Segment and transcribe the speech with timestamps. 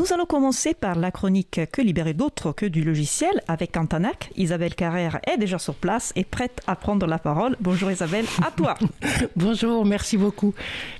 [0.00, 4.30] Nous allons commencer par la chronique Que libérer d'autres que du logiciel avec Antanac.
[4.34, 7.54] Isabelle Carrère est déjà sur place et prête à prendre la parole.
[7.60, 8.76] Bonjour Isabelle, à toi.
[9.36, 10.54] Bonjour, merci beaucoup.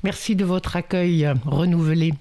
[0.04, 2.12] Merci de votre accueil renouvelé.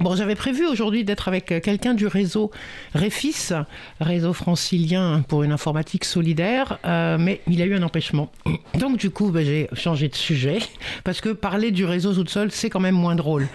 [0.00, 2.50] Bon, j'avais prévu aujourd'hui d'être avec euh, quelqu'un du réseau
[2.94, 3.52] REFIS,
[4.00, 8.32] réseau francilien pour une informatique solidaire, euh, mais il a eu un empêchement.
[8.78, 10.60] Donc du coup, ben, j'ai changé de sujet,
[11.04, 13.46] parce que parler du réseau tout seul, c'est quand même moins drôle.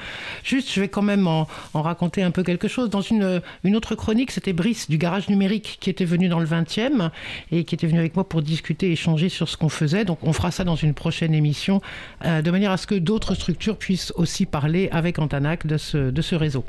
[0.44, 2.92] Juste, je vais quand même en, raconter un peu quelque chose.
[2.92, 6.46] Dans une, une autre chronique, c'était Brice du garage numérique qui était venu dans le
[6.46, 7.10] 20e
[7.52, 10.06] et qui était venu avec moi pour discuter, échanger sur ce qu'on faisait.
[10.06, 11.82] Donc on fera ça dans une prochaine émission,
[12.24, 16.12] euh, de manière à ce que d'autres structures puissent aussi parler avec Antanac de ce,
[16.12, 16.64] de ce réseau.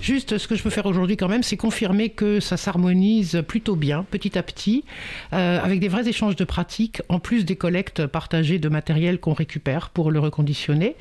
[0.00, 3.76] Juste, ce que je peux faire aujourd'hui quand même, c'est confirmer que ça s'harmonise plutôt
[3.76, 4.84] bien, petit à petit,
[5.32, 9.34] euh, avec des vrais échanges de pratiques, en plus des collectes partagées de matériel qu'on
[9.34, 10.96] récupère pour le reconditionner.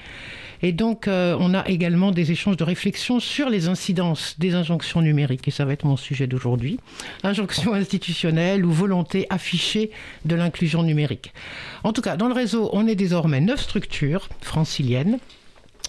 [0.61, 5.01] Et donc, euh, on a également des échanges de réflexion sur les incidences des injonctions
[5.01, 6.79] numériques, et ça va être mon sujet d'aujourd'hui.
[7.23, 9.91] Injonctions institutionnelles ou volonté affichée
[10.25, 11.33] de l'inclusion numérique.
[11.83, 15.19] En tout cas, dans le réseau, on est désormais neuf structures franciliennes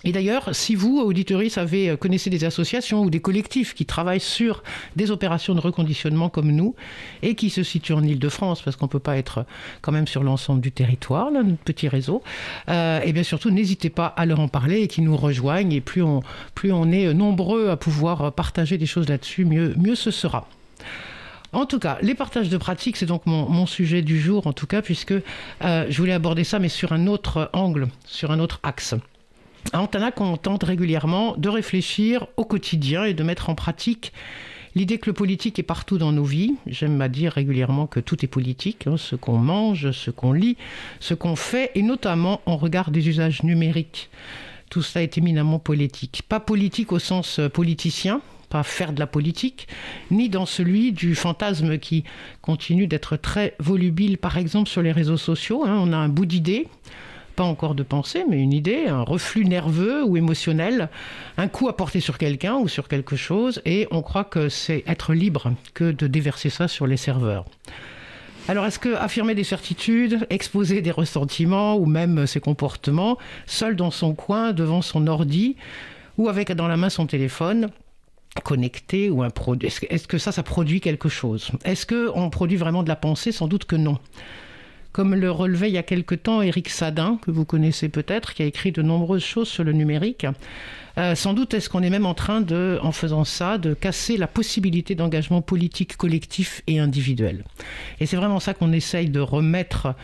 [0.05, 4.21] et d'ailleurs, si vous, auditeurs, avez, euh, connaissez des associations ou des collectifs qui travaillent
[4.21, 4.63] sur
[4.97, 6.75] des opérations de reconditionnement comme nous
[7.23, 9.45] et qui se situent en Ile-de-France, parce qu'on ne peut pas être
[9.81, 12.23] quand même sur l'ensemble du territoire, notre petit réseau,
[12.69, 15.73] euh, et bien surtout, n'hésitez pas à leur en parler et qu'ils nous rejoignent.
[15.73, 16.23] Et plus on,
[16.55, 20.47] plus on est nombreux à pouvoir partager des choses là-dessus, mieux, mieux ce sera.
[21.53, 24.67] En tout cas, les partages de pratiques, c'est donc mon, sujet du jour, en tout
[24.67, 28.61] cas, puisque euh, je voulais aborder ça, mais sur un autre angle, sur un autre
[28.63, 28.95] axe.
[29.73, 34.13] Antanac, on tente régulièrement de réfléchir au quotidien et de mettre en pratique
[34.75, 36.55] l'idée que le politique est partout dans nos vies.
[36.67, 40.57] J'aime à dire régulièrement que tout est politique, hein, ce qu'on mange, ce qu'on lit,
[41.01, 44.09] ce qu'on fait, et notamment en regard des usages numériques.
[44.71, 46.23] Tout ça est éminemment politique.
[46.29, 49.69] Pas politique au sens euh, politicien, pas faire de la politique,
[50.11, 52.05] ni dans celui du fantasme qui
[52.41, 55.65] continue d'être très volubile, par exemple sur les réseaux sociaux.
[55.67, 55.77] Hein.
[55.81, 56.69] on a un bout d'idée,
[57.39, 60.89] pas encore de pensée, mais une idée, un reflux nerveux ou émotionnel,
[61.37, 64.83] un coup à porter sur quelqu'un ou sur quelque chose, et on croit que c'est
[64.89, 67.45] être libre que de déverser ça sur les serveurs.
[68.49, 73.93] Alors, est-ce que affirmer des certitudes, exposer des ressentiments ou même ses comportements, seul dans
[73.93, 75.55] son coin, devant son ordi,
[76.17, 77.69] ou avec dans la main son téléphone,
[78.43, 81.53] connecté ou un produit, est-ce que ça, ça produit quelque chose?
[81.65, 83.31] Est-ce qu'on produit vraiment de la pensée?
[83.31, 83.97] Sans doute que non
[84.93, 88.43] comme le relevait il y a quelque temps Éric Sadin, que vous connaissez peut-être, qui
[88.43, 90.27] a écrit de nombreuses choses sur le numérique.
[90.99, 94.17] Euh, sans doute est-ce qu'on est même en train de, en faisant ça, de casser
[94.17, 97.45] la possibilité d'engagement politique collectif et individuel.
[98.01, 99.95] Et c'est vraiment ça qu'on essaye de remettre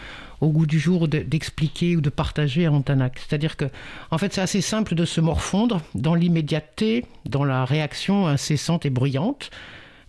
[0.40, 3.18] au goût du jour, d'expliquer ou de partager à Antanac.
[3.18, 3.64] C'est-à-dire que,
[4.10, 8.90] en fait, c'est assez simple de se morfondre dans l'immédiateté, dans la réaction incessante et
[8.90, 9.50] bruyante.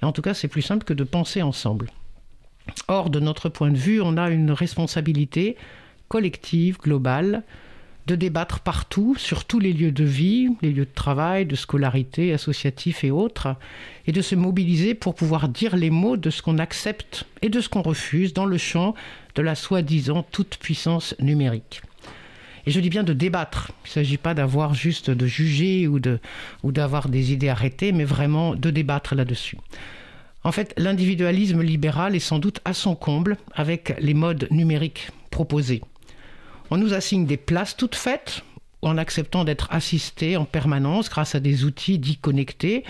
[0.01, 1.89] en tout cas, c'est plus simple que de penser ensemble.
[2.87, 5.55] Or, de notre point de vue, on a une responsabilité
[6.07, 7.43] collective, globale,
[8.07, 12.33] de débattre partout, sur tous les lieux de vie, les lieux de travail, de scolarité,
[12.33, 13.55] associatifs et autres,
[14.05, 17.61] et de se mobiliser pour pouvoir dire les mots de ce qu'on accepte et de
[17.61, 18.93] ce qu'on refuse dans le champ
[19.33, 21.81] de la soi-disant toute puissance numérique.
[22.67, 23.71] Et je dis bien de débattre.
[23.85, 25.99] Il ne s'agit pas d'avoir juste de juger ou
[26.71, 29.57] d'avoir des idées arrêtées, mais vraiment de débattre là-dessus.
[30.45, 35.81] En fait, l'individualisme libéral est sans doute à son comble avec les modes numériques proposés.
[36.69, 38.43] On nous assigne des places toutes faites
[38.83, 42.83] en acceptant d'être assistés en permanence grâce à des outils dits connectés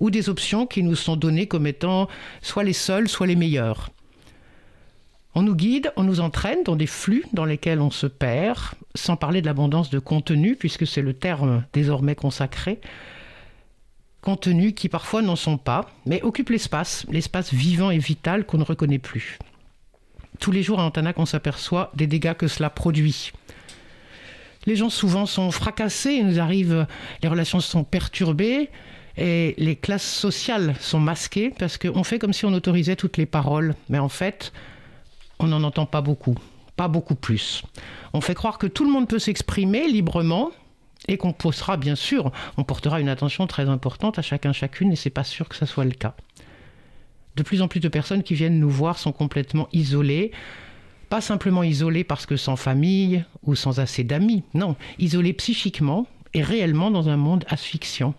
[0.00, 2.08] ou des options qui nous sont données comme étant
[2.40, 3.90] soit les seules, soit les meilleures.
[5.34, 8.58] On nous guide, on nous entraîne dans des flux dans lesquels on se perd,
[8.94, 12.80] sans parler de l'abondance de contenu, puisque c'est le terme désormais consacré,
[14.22, 18.64] contenus qui parfois n'en sont pas, mais occupent l'espace, l'espace vivant et vital qu'on ne
[18.64, 19.38] reconnaît plus.
[20.38, 23.32] Tous les jours à Antanac, on s'aperçoit des dégâts que cela produit.
[24.64, 26.86] Les gens souvent sont fracassés, nous arrivent,
[27.22, 28.70] les relations sont perturbées
[29.16, 33.26] et les classes sociales sont masquées parce qu'on fait comme si on autorisait toutes les
[33.26, 34.52] paroles, mais en fait,
[35.40, 36.36] on n'en entend pas beaucoup,
[36.76, 37.64] pas beaucoup plus.
[38.12, 40.52] On fait croire que tout le monde peut s'exprimer librement,
[41.08, 44.96] et qu'on posera bien sûr, on portera une attention très importante à chacun chacune et
[44.96, 46.14] c'est pas sûr que ça soit le cas.
[47.36, 50.32] De plus en plus de personnes qui viennent nous voir sont complètement isolées,
[51.08, 56.42] pas simplement isolées parce que sans famille ou sans assez d'amis, non, isolées psychiquement et
[56.42, 58.14] réellement dans un monde asphyxiant.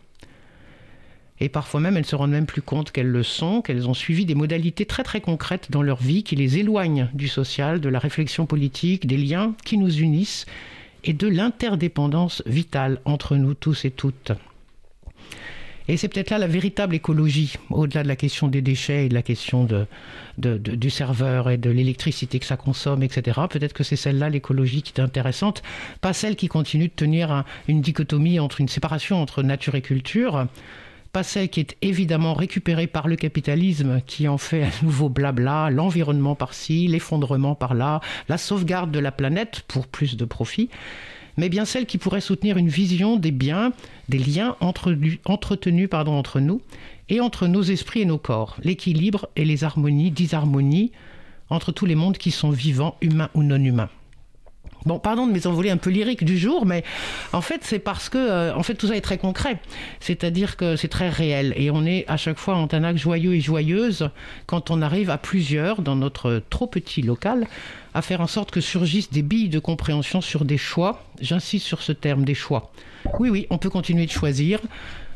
[1.40, 4.26] Et parfois même, elles se rendent même plus compte qu'elles le sont, qu'elles ont suivi
[4.26, 8.00] des modalités très très concrètes dans leur vie qui les éloignent du social, de la
[8.00, 10.46] réflexion politique, des liens qui nous unissent
[11.04, 14.32] et de l'interdépendance vitale entre nous tous et toutes.
[15.88, 19.14] Et c'est peut-être là la véritable écologie, au-delà de la question des déchets et de
[19.14, 19.68] la question
[20.38, 23.42] du serveur et de l'électricité que ça consomme, etc.
[23.50, 25.62] Peut-être que c'est celle-là, l'écologie, qui est intéressante,
[26.00, 30.48] pas celle qui continue de tenir une dichotomie entre une séparation entre nature et culture
[31.14, 35.70] pas celle qui est évidemment récupérée par le capitalisme, qui en fait un nouveau blabla,
[35.70, 40.70] l'environnement par-ci, l'effondrement par-là, la sauvegarde de la planète pour plus de profit,
[41.38, 43.74] mais bien celle qui pourrait soutenir une vision des biens,
[44.10, 46.62] des liens entretenus entre nous
[47.10, 50.92] et entre nos esprits et nos corps, l'équilibre et les harmonies, disharmonies
[51.52, 53.90] entre tous les mondes qui sont vivants, humains ou non humains.
[54.86, 56.84] Bon, pardon de mes envolées un peu lyriques du jour, mais
[57.32, 59.60] en fait, c'est parce que euh, en fait, tout ça est très concret.
[60.00, 61.54] C'est-à-dire que c'est très réel.
[61.56, 64.10] Et on est à chaque fois en Tanac joyeux et joyeuse
[64.46, 67.48] quand on arrive à plusieurs dans notre trop petit local
[67.94, 71.04] à faire en sorte que surgissent des billes de compréhension sur des choix.
[71.22, 72.72] J'insiste sur ce terme, des choix.
[73.20, 74.60] Oui, oui, on peut continuer de choisir,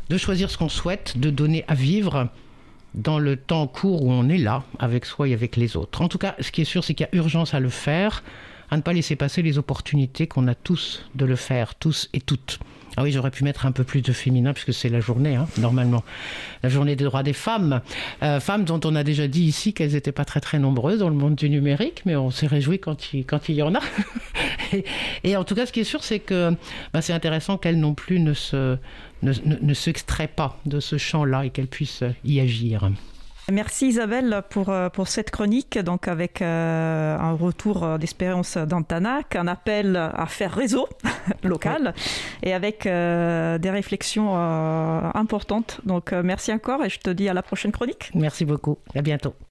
[0.09, 2.29] de choisir ce qu'on souhaite, de donner à vivre
[2.93, 6.01] dans le temps court où on est là, avec soi et avec les autres.
[6.01, 8.23] En tout cas, ce qui est sûr, c'est qu'il y a urgence à le faire
[8.69, 12.21] à ne pas laisser passer les opportunités qu'on a tous de le faire, tous et
[12.21, 12.59] toutes.
[12.99, 15.47] Ah oui, j'aurais pu mettre un peu plus de féminin puisque c'est la journée, hein,
[15.59, 16.03] normalement.
[16.63, 17.81] La journée des droits des femmes.
[18.23, 21.09] Euh, femmes dont on a déjà dit ici qu'elles n'étaient pas très très nombreuses dans
[21.09, 23.81] le monde du numérique, mais on s'est réjoui quand il, quand il y en a.
[25.23, 26.55] et, en tout cas, ce qui est sûr, c'est que
[26.91, 28.77] bah, c'est intéressant qu'elles non plus ne se
[29.21, 32.89] ne, ne, s'extraient pas de ce champ-là et qu'elles puissent y agir.
[33.49, 39.47] Merci Isabelle pour, euh, pour cette chronique, donc avec euh, un retour d'expérience d'Antanac, un
[39.47, 40.89] appel à faire réseau
[41.43, 41.93] local
[42.43, 45.79] et avec euh, des réflexions importantes.
[45.85, 48.11] Donc merci encore et je te dis à la prochaine chronique.
[48.13, 49.33] Merci beaucoup, à bientôt.